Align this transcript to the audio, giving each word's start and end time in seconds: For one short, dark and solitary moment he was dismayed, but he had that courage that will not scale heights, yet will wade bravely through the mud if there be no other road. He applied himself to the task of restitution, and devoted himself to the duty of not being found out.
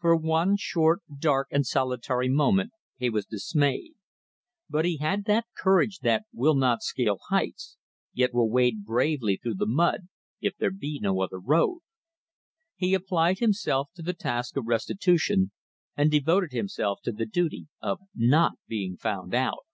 For 0.00 0.16
one 0.16 0.56
short, 0.56 1.02
dark 1.14 1.48
and 1.50 1.66
solitary 1.66 2.30
moment 2.30 2.72
he 2.96 3.10
was 3.10 3.26
dismayed, 3.26 3.96
but 4.66 4.86
he 4.86 4.96
had 4.96 5.26
that 5.26 5.44
courage 5.54 5.98
that 5.98 6.24
will 6.32 6.54
not 6.54 6.80
scale 6.82 7.18
heights, 7.28 7.76
yet 8.14 8.32
will 8.32 8.48
wade 8.48 8.86
bravely 8.86 9.36
through 9.36 9.56
the 9.56 9.66
mud 9.66 10.08
if 10.40 10.56
there 10.56 10.70
be 10.70 10.98
no 11.02 11.20
other 11.20 11.38
road. 11.38 11.80
He 12.76 12.94
applied 12.94 13.40
himself 13.40 13.90
to 13.96 14.00
the 14.00 14.14
task 14.14 14.56
of 14.56 14.64
restitution, 14.66 15.50
and 15.94 16.10
devoted 16.10 16.52
himself 16.52 17.00
to 17.02 17.12
the 17.12 17.26
duty 17.26 17.66
of 17.82 18.00
not 18.14 18.52
being 18.68 18.96
found 18.96 19.34
out. 19.34 19.66